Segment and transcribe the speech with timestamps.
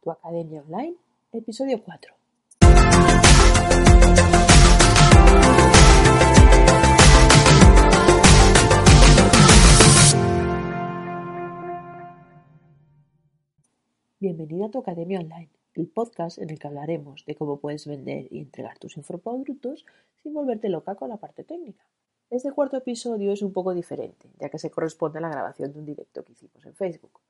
[0.00, 0.96] Tu Academia Online,
[1.32, 2.14] episodio 4.
[14.20, 18.28] Bienvenida a tu Academia Online, el podcast en el que hablaremos de cómo puedes vender
[18.30, 19.84] y entregar tus infoproductos
[20.22, 21.84] sin volverte loca con la parte técnica.
[22.30, 25.80] Este cuarto episodio es un poco diferente, ya que se corresponde a la grabación de
[25.80, 27.20] un directo que hicimos en Facebook.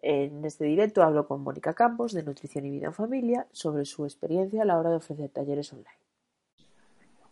[0.00, 4.04] En este directo hablo con Mónica Campos de Nutrición y Vida en Familia sobre su
[4.04, 5.88] experiencia a la hora de ofrecer talleres online.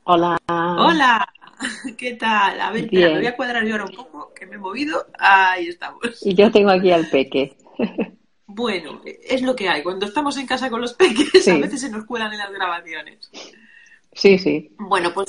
[0.04, 0.38] Hola.
[0.48, 1.28] Hola,
[1.98, 2.60] ¿qué tal?
[2.60, 5.06] A ver, espera, me voy a cuadrar yo ahora un poco, que me he movido.
[5.18, 6.00] Ahí estamos.
[6.22, 7.56] Y yo tengo aquí al peque.
[8.48, 9.82] Bueno, es lo que hay.
[9.82, 13.30] Cuando estamos en casa con los peques, a veces se nos cuelan en las grabaciones.
[14.12, 14.74] Sí, sí.
[14.78, 15.28] Bueno, pues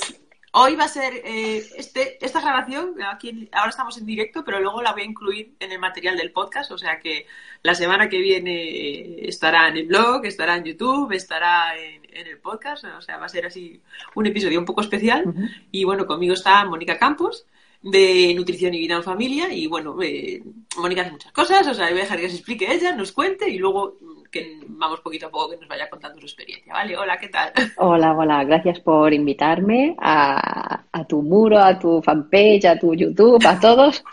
[0.52, 4.80] Hoy va a ser eh, este, esta grabación, aquí ahora estamos en directo, pero luego
[4.80, 7.26] la voy a incluir en el material del podcast, o sea que
[7.62, 12.84] la semana que viene estará en el blog, estará en YouTube, estará en, el podcast,
[12.84, 13.80] o sea, va a ser así
[14.16, 15.24] un episodio un poco especial.
[15.70, 17.46] Y bueno, conmigo está Mónica Campos
[17.80, 20.42] de Nutrición y Vida en Familia y bueno, eh,
[20.78, 23.48] Mónica hace muchas cosas, o sea, voy a dejar que se explique ella, nos cuente
[23.48, 23.96] y luego
[24.30, 26.96] que vamos poquito a poco que nos vaya contando su experiencia, ¿vale?
[26.96, 27.52] Hola, ¿qué tal?
[27.78, 33.58] Hola, hola, gracias por invitarme a, tu muro, a tu fanpage, a tu YouTube, a
[33.58, 34.04] todos.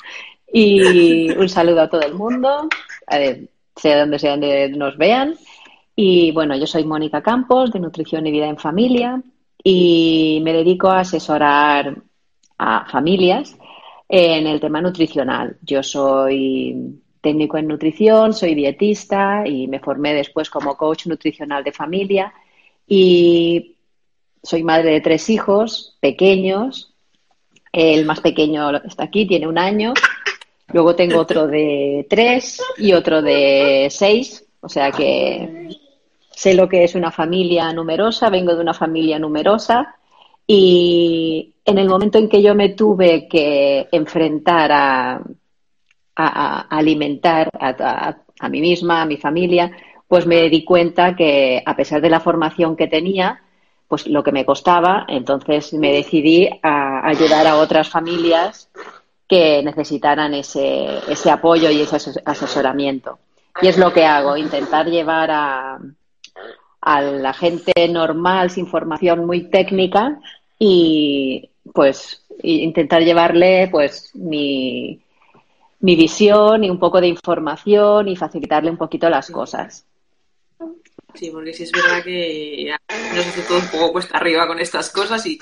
[0.52, 2.70] Y un saludo a todo el mundo,
[3.76, 5.36] sea donde sea donde nos vean.
[5.96, 9.22] Y bueno, yo soy Mónica Campos, de Nutrición y Vida en Familia,
[9.64, 11.96] y me dedico a asesorar
[12.58, 13.58] a familias
[14.08, 15.58] en el tema nutricional.
[15.62, 21.72] Yo soy técnico en nutrición, soy dietista y me formé después como coach nutricional de
[21.72, 22.31] familia
[22.88, 23.78] y
[24.44, 26.94] soy madre de tres hijos pequeños.
[27.73, 29.96] El más pequeño está aquí, tiene un año.
[30.72, 34.46] Luego tengo otro de tres y otro de seis.
[34.62, 35.70] O sea que
[36.30, 39.96] sé lo que es una familia numerosa, vengo de una familia numerosa
[40.46, 45.22] y en el momento en que yo me tuve que enfrentar a
[46.16, 49.72] a, alimentar a, a, mí misma, a mi familia,
[50.08, 53.42] pues me di cuenta que a pesar de la formación que tenía,
[53.88, 58.70] pues lo que me costaba, entonces me decidí a ayudar a otras familias
[59.28, 63.20] que necesitaran ese, ese apoyo y ese asesoramiento.
[63.62, 65.80] Y es lo que hago, intentar llevar a,
[66.81, 70.20] a la gente normal, sin formación muy técnica,
[70.59, 75.02] y pues intentar llevarle pues mi,
[75.85, 79.85] mi visión y un poco de información y facilitarle un poquito las cosas.
[81.13, 82.75] Sí, porque sí es verdad que
[83.13, 85.40] nos hace todo un poco cuesta arriba con estas cosas y,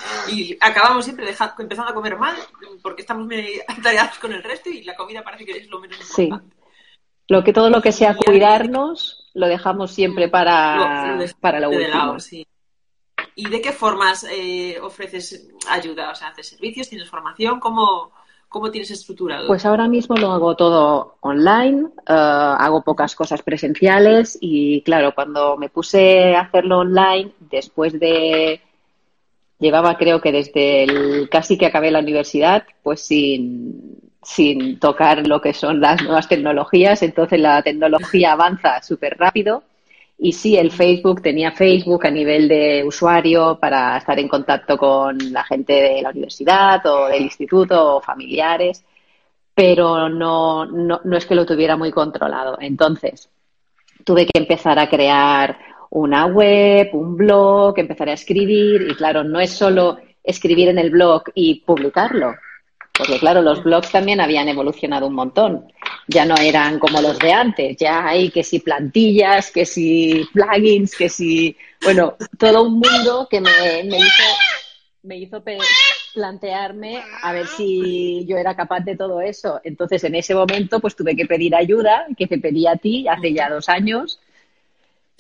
[0.59, 2.35] acabamos siempre dejando, empezando a comer mal
[2.81, 3.25] porque estamos
[3.69, 6.53] atareados con el resto y la comida parece que es lo menos importante.
[6.53, 6.61] Sí.
[7.29, 12.17] Lo que, todo lo que sea cuidarnos lo dejamos siempre para, lo, para lo último.
[13.35, 16.11] ¿Y de qué formas eh, ofreces ayuda?
[16.11, 16.89] O sea, ¿haces servicios?
[16.89, 17.61] ¿Tienes formación?
[17.61, 18.11] ¿Cómo,
[18.53, 19.47] ¿Cómo tienes estructurado?
[19.47, 25.57] Pues ahora mismo lo hago todo online, eh, hago pocas cosas presenciales y claro, cuando
[25.57, 28.61] me puse a hacerlo online, después de...
[29.57, 35.41] Llevaba creo que desde el casi que acabé la universidad, pues sin, sin tocar lo
[35.41, 39.63] que son las nuevas tecnologías, entonces la tecnología avanza súper rápido
[40.17, 45.17] y sí, el Facebook tenía Facebook a nivel de usuario para estar en contacto con
[45.31, 48.83] la gente de la universidad o del instituto o familiares,
[49.53, 52.57] pero no, no, no es que lo tuviera muy controlado.
[52.61, 53.29] Entonces,
[54.03, 55.57] tuve que empezar a crear
[55.89, 60.89] una web, un blog, empezar a escribir y claro, no es solo escribir en el
[60.89, 62.33] blog y publicarlo,
[62.97, 65.72] porque claro, los blogs también habían evolucionado un montón
[66.07, 70.95] ya no eran como los de antes, ya hay que si plantillas, que si plugins,
[70.95, 74.23] que si, bueno, todo un mundo que me, me hizo,
[75.03, 75.43] me hizo
[76.13, 79.61] plantearme a ver si yo era capaz de todo eso.
[79.63, 83.33] Entonces, en ese momento, pues tuve que pedir ayuda, que te pedí a ti hace
[83.33, 84.19] ya dos años.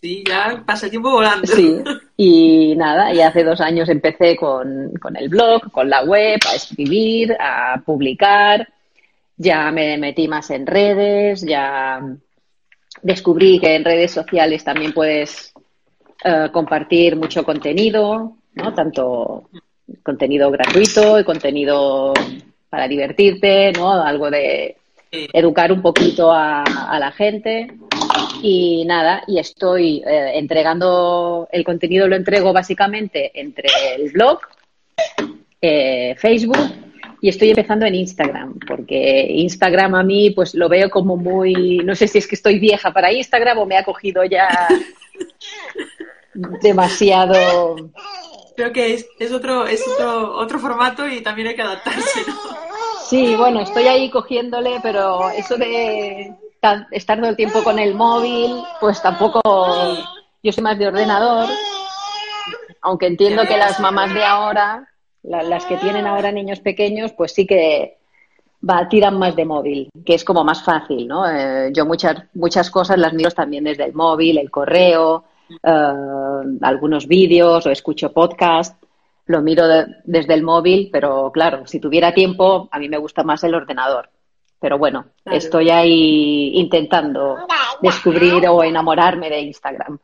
[0.01, 1.47] Sí, ya pasa el tiempo volando.
[1.47, 1.77] Sí,
[2.17, 6.55] y nada, y hace dos años empecé con, con el blog, con la web, a
[6.55, 8.67] escribir, a publicar
[9.37, 12.01] ya me metí más en redes, ya
[13.01, 15.53] descubrí que en redes sociales también puedes
[16.23, 18.73] eh, compartir mucho contenido, ¿no?
[18.73, 19.49] Tanto
[20.01, 22.13] contenido gratuito y contenido
[22.69, 23.91] para divertirte, ¿no?
[23.91, 24.77] Algo de
[25.11, 26.63] educar un poquito a,
[26.99, 27.67] la gente.
[28.41, 34.39] Y nada, y estoy eh, entregando, el contenido lo entrego básicamente entre el blog,
[35.61, 36.82] eh, Facebook
[37.23, 41.95] y estoy empezando en Instagram, porque Instagram a mí pues lo veo como muy, no
[41.95, 44.67] sé si es que estoy vieja para Instagram o me ha cogido ya
[46.61, 47.77] demasiado.
[48.57, 52.33] Creo que es, es otro, es otro, otro formato y también hay que adaptarse, ¿no?
[53.07, 56.35] Sí, bueno, estoy ahí cogiéndole, pero eso de
[56.91, 59.41] estar todo el tiempo con el móvil, pues tampoco.
[60.43, 61.47] Yo soy más de ordenador,
[62.81, 64.89] aunque entiendo que las mamás de ahora,
[65.23, 67.97] las que tienen ahora niños pequeños, pues sí que
[68.67, 71.29] va, tiran más de móvil, que es como más fácil, ¿no?
[71.29, 75.25] Eh, yo muchas, muchas cosas las miro también desde el móvil, el correo,
[75.61, 78.81] eh, algunos vídeos o escucho podcast,
[79.25, 79.65] lo miro
[80.03, 84.09] desde el móvil, pero claro, si tuviera tiempo, a mí me gusta más el ordenador.
[84.63, 87.35] Pero bueno, estoy ahí intentando
[87.81, 89.99] descubrir o enamorarme de Instagram.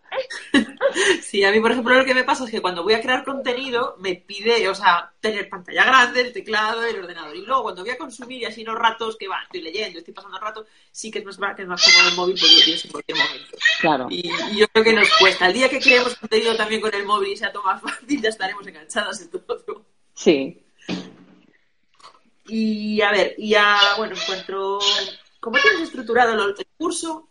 [1.21, 3.23] Sí, a mí, por ejemplo, lo que me pasa es que cuando voy a crear
[3.23, 7.35] contenido me pide, o sea, tener pantalla grande, el teclado, el ordenador.
[7.35, 10.15] Y luego cuando voy a consumir y así los ratos que va, estoy leyendo, estoy
[10.15, 12.61] pasando el rato, sí que es más, que es más cómodo el móvil porque lo
[12.63, 13.57] tienes en cualquier momento.
[13.79, 14.07] Claro.
[14.09, 15.45] Y, yo creo que nos cuesta.
[15.45, 18.29] El día que creemos contenido también con el móvil y sea todo más fácil, ya
[18.29, 19.85] estaremos enganchadas en todo.
[20.15, 20.63] Sí.
[22.49, 24.79] Y a ver, ya, bueno, encuentro.
[25.39, 27.29] ¿Cómo tienes estructurado el curso?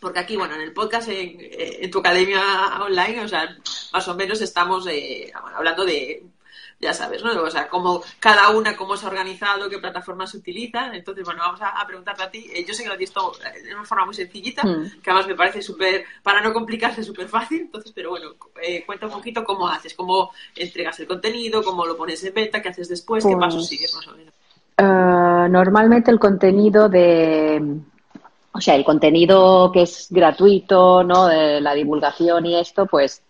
[0.00, 2.42] Porque aquí, bueno, en el podcast, en, tu academia
[2.80, 3.56] online, o sea,
[3.92, 6.24] más o menos estamos eh, hablando de
[6.82, 7.40] ya sabes, ¿no?
[7.40, 10.92] O sea, cómo cada una, cómo se ha organizado, qué plataformas se utilizan.
[10.92, 12.50] Entonces, bueno, vamos a, preguntarte a ti.
[12.52, 15.00] Eh, yo sé que lo tienes todo de una forma muy sencillita, mm.
[15.00, 17.60] que además me parece súper, para no complicarse, súper fácil.
[17.60, 21.96] Entonces, pero bueno, eh, cuenta un poquito cómo haces, cómo entregas el contenido, cómo lo
[21.96, 24.31] pones en venta, qué haces después, qué pasos pues, sigues más o menos.
[24.82, 27.62] Eh, normalmente el contenido de,
[28.52, 31.26] o sea, el contenido que es gratuito, ¿no?
[31.26, 33.22] De la divulgación y esto, pues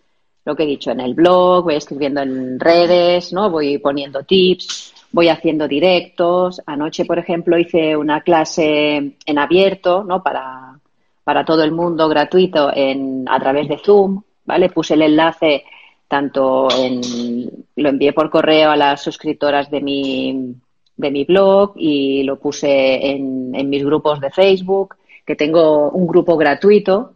[0.45, 3.51] lo que he dicho en el blog, voy escribiendo en redes, ¿no?
[3.51, 6.59] Voy poniendo tips, voy haciendo directos.
[6.65, 10.23] Anoche, por ejemplo, hice una clase en abierto, ¿no?
[10.23, 10.79] Para,
[11.23, 14.69] para todo el mundo gratuito en, a través de Zoom, ¿vale?
[14.69, 15.65] Puse el enlace
[16.07, 20.55] tanto en, lo envié por correo a las suscriptoras de mi,
[20.95, 24.95] de mi blog y lo puse en, en mis grupos de Facebook,
[25.25, 27.13] que tengo un grupo gratuito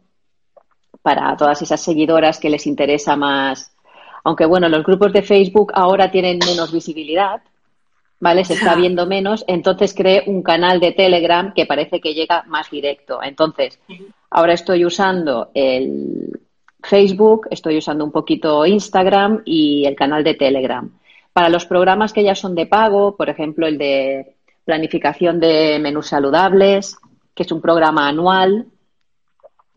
[1.02, 3.74] para todas esas seguidoras que les interesa más.
[4.24, 7.42] Aunque bueno, los grupos de Facebook ahora tienen menos visibilidad,
[8.20, 8.44] ¿vale?
[8.44, 12.70] Se está viendo menos, entonces creé un canal de Telegram que parece que llega más
[12.70, 13.22] directo.
[13.24, 13.80] Entonces,
[14.30, 16.40] ahora estoy usando el
[16.82, 20.90] Facebook, estoy usando un poquito Instagram y el canal de Telegram.
[21.38, 26.08] Para los programas que ya son de pago, por ejemplo, el de planificación de menús
[26.08, 26.98] saludables,
[27.36, 28.66] que es un programa anual,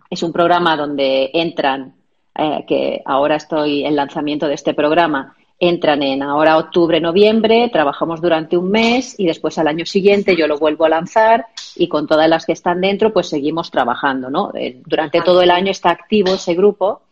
[0.09, 1.97] es un programa donde entran,
[2.35, 8.23] eh, que ahora estoy en lanzamiento de este programa, entran en ahora octubre, noviembre, trabajamos
[8.23, 11.45] durante un mes y después al año siguiente yo lo vuelvo a lanzar
[11.77, 14.51] y con todas las que están dentro pues seguimos trabajando, ¿no?
[14.55, 17.03] Eh, durante todo el año está activo ese grupo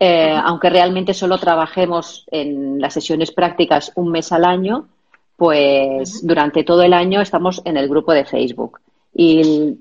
[0.00, 4.88] eh, aunque realmente solo trabajemos en las sesiones prácticas un mes al año,
[5.36, 8.80] pues durante todo el año estamos en el grupo de Facebook.
[9.14, 9.78] Y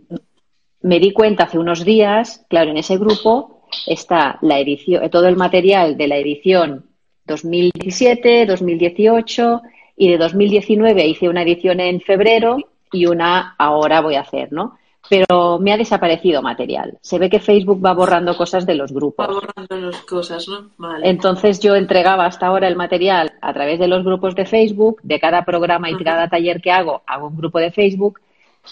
[0.81, 5.36] me di cuenta hace unos días, claro, en ese grupo está la edición, todo el
[5.36, 6.86] material de la edición
[7.25, 9.62] 2017, 2018
[9.98, 12.58] y de 2019 hice una edición en febrero
[12.92, 14.78] y una ahora voy a hacer, ¿no?
[15.09, 16.98] Pero me ha desaparecido material.
[17.01, 19.27] Se ve que Facebook va borrando cosas de los grupos.
[19.27, 20.71] Va borrando las cosas, ¿no?
[21.04, 25.19] Entonces yo entregaba hasta ahora el material a través de los grupos de Facebook, de
[25.19, 28.19] cada programa y cada taller que hago, hago un grupo de Facebook,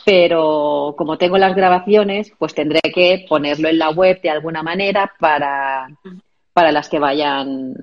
[0.03, 5.13] pero como tengo las grabaciones, pues tendré que ponerlo en la web de alguna manera
[5.19, 5.87] para,
[6.53, 7.73] para las que vayan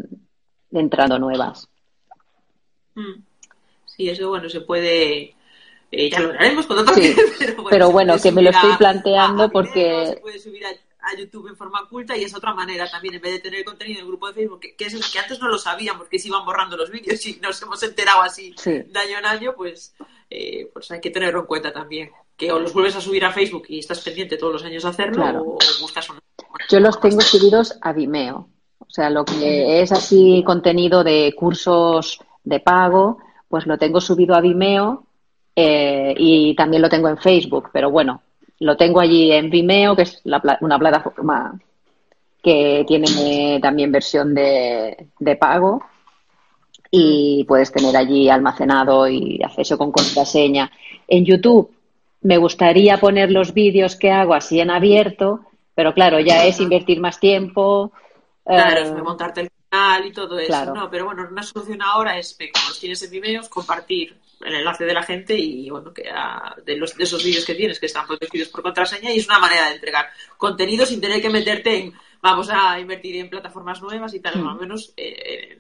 [0.70, 1.68] entrando nuevas.
[2.94, 3.22] Mm.
[3.86, 5.34] Sí, eso bueno, se puede
[5.92, 7.14] eh, ya lo haremos cuando toque.
[7.70, 10.06] pero bueno, que me lo estoy planteando porque...
[10.06, 10.70] Se puede subir a,
[11.18, 14.04] YouTube en forma oculta y es otra manera también, en vez de tener contenido en
[14.04, 16.76] el grupo de Facebook, que, es que antes no lo sabíamos porque se iban borrando
[16.76, 19.94] los vídeos y nos hemos enterado así de año en año, pues,
[20.30, 22.10] eh, pues hay que tenerlo en cuenta también.
[22.34, 24.88] Que o los vuelves a subir a Facebook y estás pendiente todos los años de
[24.88, 26.20] hacerlo o buscas una...
[26.70, 28.48] Yo los tengo subidos a Vimeo.
[28.78, 33.18] O sea, lo que es así contenido de cursos de pago,
[33.48, 35.04] pues lo tengo subido a Vimeo
[35.54, 38.22] eh, y también lo tengo en Facebook, pero bueno,
[38.60, 41.58] lo tengo allí en Vimeo, que es una plataforma
[42.42, 45.82] que tiene también versión de, pago
[46.90, 50.70] y puedes tener allí almacenado y acceso con contraseña.
[51.08, 51.72] En YouTube
[52.22, 55.40] me gustaría poner los vídeos que hago así en abierto,
[55.74, 57.92] pero claro, ya es invertir más tiempo.
[58.44, 59.50] Claro, eh, montarte el
[60.04, 60.90] y todo eso, ¿no?
[60.90, 64.94] Pero bueno, una solución ahora es, como los tienes en Vimeo, compartir el enlace de
[64.94, 66.04] la gente y bueno, que
[66.64, 69.38] de, los, de esos vídeos que tienes que están protegidos por contraseña y es una
[69.38, 70.06] manera de entregar
[70.36, 74.44] contenido sin tener que meterte en vamos a invertir en plataformas nuevas y tal, mm.
[74.44, 75.58] más o menos eh,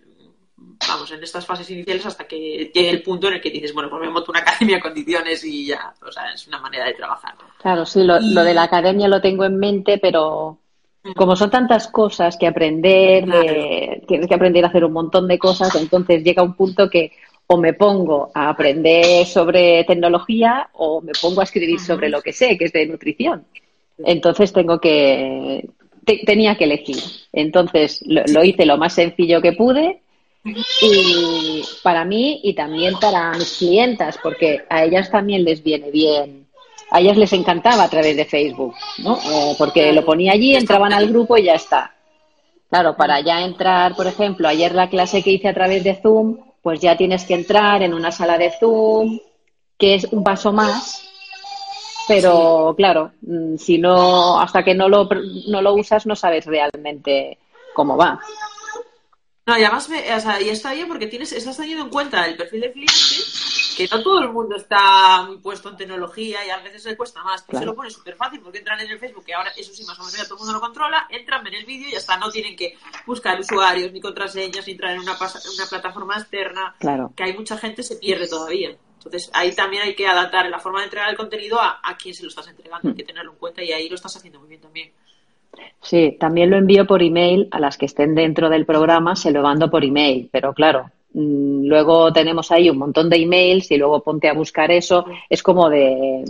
[0.88, 3.90] vamos, en estas fases iniciales hasta que llegue el punto en el que dices, bueno,
[3.90, 6.94] pues me monto una academia a condiciones y ya, o sea, es una manera de
[6.94, 7.34] trabajar.
[7.60, 10.58] Claro, sí, lo, lo de la academia lo tengo en mente, pero
[11.16, 13.24] como son tantas cosas que aprender,
[14.06, 17.12] tienes que aprender a hacer un montón de cosas, entonces llega un punto que
[17.52, 22.32] o me pongo a aprender sobre tecnología o me pongo a escribir sobre lo que
[22.32, 23.44] sé, que es de nutrición.
[23.98, 25.68] Entonces tengo que,
[26.24, 26.96] tenía que elegir.
[27.30, 30.00] Entonces lo, hice lo más sencillo que pude
[30.80, 36.42] y para mí y también para mis clientas, porque a ellas también les viene bien
[36.94, 39.16] a ellas les encantaba a través de Facebook, ¿no?
[39.16, 41.94] Eh, porque lo ponía allí, entraban al grupo y ya está.
[42.68, 46.36] Claro, para ya entrar, por ejemplo, ayer la clase que hice a través de Zoom,
[46.62, 49.18] pues ya tienes que entrar en una sala de Zoom,
[49.76, 51.02] que es un paso más,
[52.06, 55.08] pero claro, mm, si no, hasta que no lo,
[55.48, 57.38] no lo usas no sabes realmente
[57.74, 58.20] cómo va.
[59.44, 62.36] No, y además, o sea, y está bien porque tienes, estás teniendo en cuenta el
[62.36, 62.94] perfil de cliente
[63.76, 67.22] que no todo el mundo está muy puesto en tecnología y a veces le cuesta
[67.22, 67.44] más.
[67.48, 69.98] se lo pone súper fácil porque entran en el Facebook, que ahora eso sí más
[69.98, 72.16] o menos ya todo el mundo lo controla, entran, ven el vídeo y ya está.
[72.16, 72.76] No tienen que
[73.06, 76.74] buscar usuarios ni contraseñas ni entrar en una, una plataforma externa.
[76.78, 77.12] Claro.
[77.16, 78.76] Que hay mucha gente se pierde todavía.
[78.96, 82.14] Entonces ahí también hay que adaptar la forma de entregar el contenido a, a quién
[82.14, 82.88] se lo estás entregando.
[82.88, 84.92] Hay que tenerlo en cuenta y ahí lo estás haciendo muy bien también.
[85.80, 89.42] Sí, también lo envío por email a las que estén dentro del programa, se lo
[89.42, 94.02] mando por email, pero claro, Mm, luego tenemos ahí un montón de emails y luego
[94.02, 95.04] ponte a buscar eso.
[95.28, 96.24] Es como de,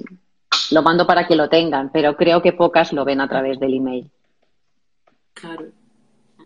[0.71, 3.75] lo mando para que lo tengan, pero creo que pocas lo ven a través del
[3.75, 4.11] email.
[5.35, 5.67] Claro.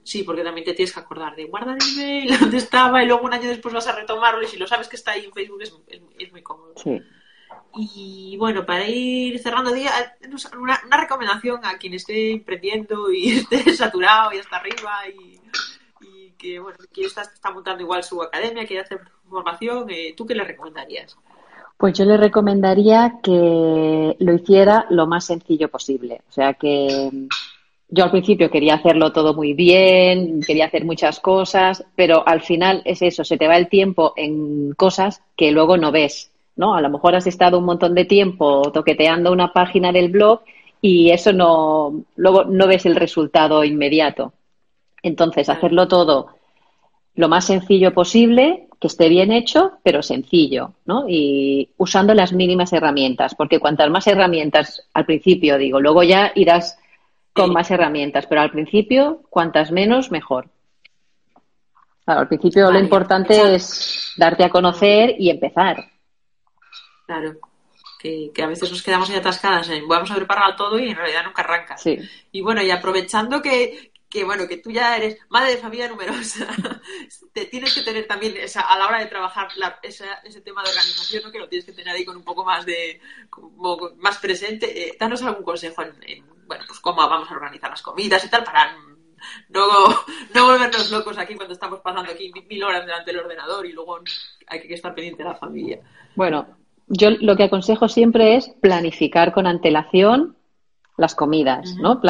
[0.03, 3.25] Sí, porque también te tienes que acordar de guardar el email, dónde estaba, y luego
[3.25, 5.63] un año después vas a retomarlo y si lo sabes que está ahí en Facebook
[5.63, 5.75] es,
[6.19, 6.75] es, muy cómodo.
[6.77, 7.03] Sí.
[7.75, 9.91] Y bueno, para ir cerrando día,
[10.57, 15.41] una, una recomendación a quien esté emprendiendo y esté saturado y hasta arriba y
[16.39, 20.35] que bueno, quien está, está montando igual su academia, quiere hacer formación, eh, ¿tú qué
[20.35, 21.17] le recomendarías?
[21.77, 26.23] Pues yo le recomendaría que lo hiciera lo más sencillo posible.
[26.29, 27.11] O sea que
[27.89, 32.83] yo al principio quería hacerlo todo muy bien, quería hacer muchas cosas, pero al final
[32.85, 36.75] es eso, se te va el tiempo en cosas que luego no ves, ¿no?
[36.75, 40.41] A lo mejor has estado un montón de tiempo toqueteando una página del blog
[40.81, 44.33] y eso no, luego no ves el resultado inmediato.
[45.03, 46.37] Entonces, hacerlo todo
[47.17, 51.07] lo más sencillo posible, que esté bien hecho, pero sencillo, ¿no?
[51.09, 56.79] Y usando las mínimas herramientas, porque cuantas más herramientas al principio, digo, luego ya irás
[57.33, 60.51] con más herramientas, pero al principio, cuantas menos, mejor.
[62.05, 65.85] Claro, al principio lo importante es darte a conocer y empezar.
[67.07, 67.35] Claro.
[67.99, 71.25] Que, a veces nos quedamos ahí atascadas en vamos a preparar todo y en realidad
[71.25, 71.77] nunca arranca.
[71.77, 71.99] Sí.
[72.31, 76.47] Y bueno, y aprovechando que, que bueno, que tú ya eres madre de familia numerosa,
[77.33, 79.49] te tienes que tener también esa, a la hora de trabajar
[79.83, 81.33] ese tema de organización, ¿no?
[81.33, 83.01] que lo tienes que tener ahí con un poco más de
[83.99, 84.89] más presente.
[84.89, 88.45] Eh, danos algún consejo en, bueno, pues cómo vamos a organizar las comidas y tal
[88.45, 88.77] para
[89.49, 89.67] no,
[90.35, 94.01] no volvernos locos aquí cuando estamos pasando aquí mil horas delante del ordenador y luego
[94.47, 95.81] hay que estar pendiente de la familia.
[96.15, 96.47] Bueno,
[96.87, 100.36] yo lo que aconsejo siempre es planificar con antelación
[100.97, 102.01] las comidas, ¿no?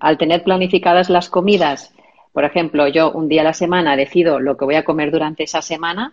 [0.00, 1.92] al tener planificadas las comidas,
[2.36, 5.44] por ejemplo, yo un día a la semana decido lo que voy a comer durante
[5.44, 6.12] esa semana,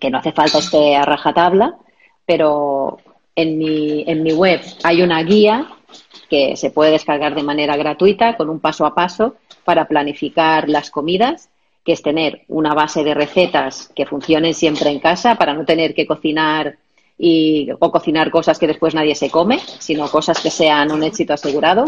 [0.00, 1.76] que no hace falta este a rajatabla,
[2.24, 2.96] pero
[3.36, 5.68] en mi, en mi web hay una guía
[6.30, 10.90] que se puede descargar de manera gratuita con un paso a paso para planificar las
[10.90, 11.50] comidas,
[11.84, 15.94] que es tener una base de recetas que funcionen siempre en casa para no tener
[15.94, 16.78] que cocinar
[17.18, 21.34] y, o cocinar cosas que después nadie se come, sino cosas que sean un éxito
[21.34, 21.84] asegurado.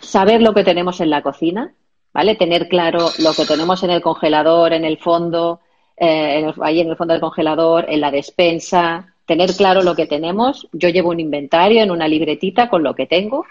[0.00, 1.74] Saber lo que tenemos en la cocina,
[2.12, 2.34] ¿vale?
[2.34, 5.60] Tener claro lo que tenemos en el congelador, en el fondo,
[5.96, 10.68] eh, ahí en el fondo del congelador, en la despensa, tener claro lo que tenemos.
[10.72, 13.44] Yo llevo un inventario en una libretita con lo que tengo,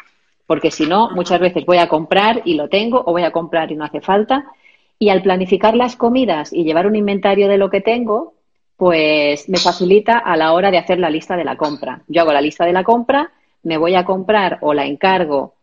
[0.46, 3.72] porque si no, muchas veces voy a comprar y lo tengo, o voy a comprar
[3.72, 4.46] y no hace falta.
[5.00, 8.35] Y al planificar las comidas y llevar un inventario de lo que tengo,
[8.77, 12.03] pues me facilita a la hora de hacer la lista de la compra.
[12.08, 13.32] Yo hago la lista de la compra,
[13.63, 15.55] me voy a comprar o la encargo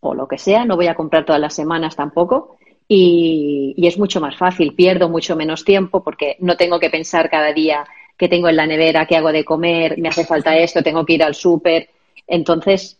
[0.00, 2.56] o lo que sea, no voy a comprar todas las semanas tampoco
[2.88, 7.52] y, es mucho más fácil, pierdo mucho menos tiempo porque no tengo que pensar cada
[7.52, 7.84] día
[8.16, 11.14] qué tengo en la nevera, qué hago de comer, me hace falta esto, tengo que
[11.14, 11.90] ir al súper.
[12.26, 12.98] Entonces,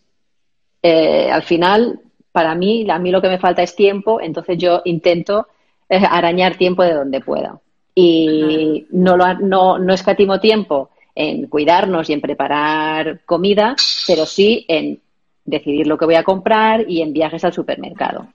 [0.83, 2.01] eh, al final,
[2.33, 5.49] para mí, a mí lo que me falta es tiempo, entonces yo intento
[5.89, 7.61] eh, arañar tiempo de donde pueda.
[7.99, 13.75] Y no, lo, no, no escatimo tiempo en cuidarnos y en preparar comida,
[14.07, 15.01] pero sí en
[15.47, 18.29] decidir lo que voy a comprar y en viajes al supermercado.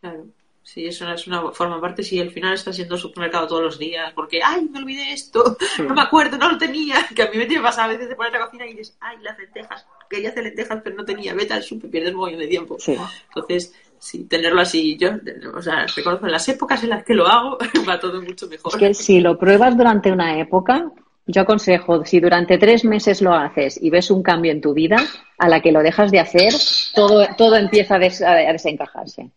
[0.00, 0.24] Claro.
[0.62, 3.78] Sí, eso es una forma aparte si al final estás yendo al supermercado todos los
[3.78, 7.38] días porque, ay, me olvidé esto, no me acuerdo, no lo tenía, que a mí
[7.38, 10.28] me tiene pasado a veces de poner la cocina y dices, ay, las lentejas, quería
[10.28, 12.78] hacer lentejas pero no tenía, vete al super, pierdes un montón de tiempo.
[12.86, 15.10] Entonces, sí, tenerlo así, yo,
[15.54, 18.72] o sea, reconozco en las épocas en las que lo hago, va todo mucho mejor.
[18.72, 20.90] Es que si lo pruebas durante una época,
[21.26, 24.96] yo aconsejo, si durante tres meses lo haces y ves un cambio en tu vida,
[25.38, 26.52] a la que lo dejas de hacer,
[26.94, 29.30] todo, todo empieza a, a desencajarse.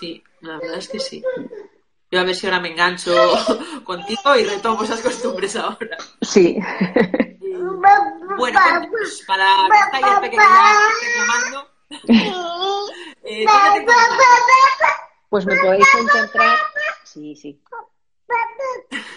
[0.00, 1.22] Sí, la verdad es que sí.
[2.10, 3.14] Yo a ver si ahora me engancho
[3.84, 5.96] contigo y retomo esas costumbres ahora.
[6.22, 6.58] Sí.
[8.36, 9.46] bueno, pues para.
[13.30, 13.46] eh,
[15.28, 16.56] pues me podéis encontrar.
[17.04, 17.60] Sí, sí.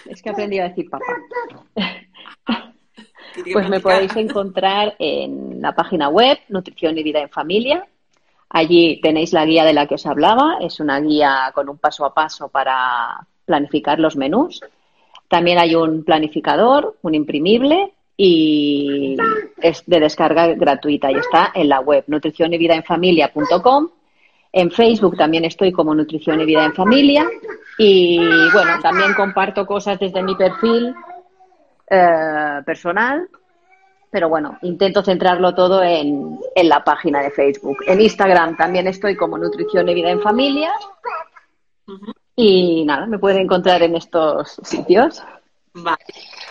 [0.06, 1.06] Es que aprendí a decir papá.
[3.52, 7.88] Pues me podéis encontrar en la página web Nutrición y Vida en Familia,
[8.54, 12.06] Allí tenéis la guía de la que os hablaba, es una guía con un paso
[12.06, 14.62] a paso para planificar los menús.
[15.28, 19.18] También hay un planificador, un imprimible y
[19.60, 22.76] es de descarga gratuita y está en la web nutrición y vida
[24.54, 24.62] en.
[24.62, 27.28] En Facebook también estoy como Nutrición y Vida en Familia
[27.78, 28.20] y
[28.54, 30.96] bueno, también comparto cosas desde mi perfil
[31.90, 33.28] eh, personal
[34.14, 37.78] pero bueno, intento centrarlo todo en, la página de Facebook.
[37.88, 40.72] En Instagram también estoy como Nutrición y Vida en Familia.
[42.36, 45.24] Y nada, me pueden encontrar en estos sitios.
[45.74, 45.98] Vale,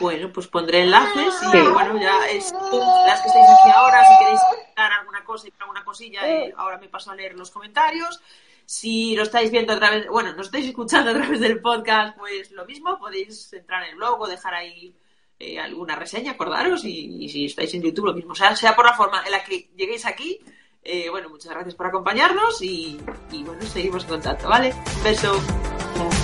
[0.00, 4.40] bueno, pues pondré enlaces y bueno, ya es las que estáis aquí ahora, si queréis
[4.74, 8.20] alguna cosa y alguna cosilla, eh, ahora me paso a leer los comentarios.
[8.64, 12.50] Si lo estáis viendo a través, bueno, nos estáis escuchando a través del podcast, pues
[12.52, 14.94] lo mismo, podéis entrar en el blog o dejar ahí
[15.38, 18.94] eh, alguna reseña, acordaros, y, si estáis en YouTube lo mismo, sea, sea por la
[18.94, 20.38] forma en la que lleguéis aquí.
[20.84, 24.74] Eh, bueno, muchas gracias por acompañarnos y, y bueno, seguimos en contacto, ¿vale?
[24.96, 26.21] Un beso.